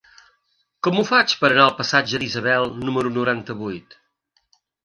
[0.87, 3.99] Com ho faig per anar al passatge d'Isabel número noranta-vuit?